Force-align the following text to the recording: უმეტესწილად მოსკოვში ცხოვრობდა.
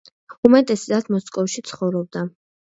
უმეტესწილად 0.49 1.13
მოსკოვში 1.17 1.65
ცხოვრობდა. 1.71 2.27